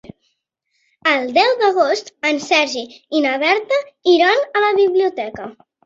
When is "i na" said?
3.21-3.37